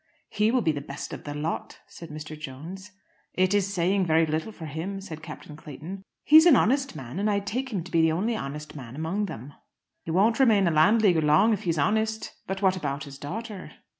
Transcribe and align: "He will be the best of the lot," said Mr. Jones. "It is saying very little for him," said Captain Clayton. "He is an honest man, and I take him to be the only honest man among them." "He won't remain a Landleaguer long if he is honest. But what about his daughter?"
"He 0.29 0.49
will 0.49 0.63
be 0.63 0.71
the 0.71 0.81
best 0.81 1.13
of 1.13 1.25
the 1.25 1.35
lot," 1.35 1.77
said 1.85 2.09
Mr. 2.09 2.35
Jones. 2.35 2.89
"It 3.35 3.53
is 3.53 3.71
saying 3.71 4.07
very 4.07 4.25
little 4.25 4.51
for 4.51 4.65
him," 4.65 4.99
said 4.99 5.21
Captain 5.21 5.55
Clayton. 5.55 6.01
"He 6.23 6.37
is 6.37 6.47
an 6.47 6.55
honest 6.55 6.95
man, 6.95 7.19
and 7.19 7.29
I 7.29 7.39
take 7.39 7.71
him 7.71 7.83
to 7.83 7.91
be 7.91 8.01
the 8.01 8.11
only 8.11 8.35
honest 8.35 8.75
man 8.75 8.95
among 8.95 9.25
them." 9.27 9.53
"He 10.01 10.09
won't 10.09 10.39
remain 10.39 10.65
a 10.67 10.71
Landleaguer 10.71 11.21
long 11.21 11.53
if 11.53 11.65
he 11.65 11.69
is 11.69 11.77
honest. 11.77 12.33
But 12.47 12.63
what 12.63 12.75
about 12.75 13.03
his 13.03 13.19
daughter?" 13.19 13.73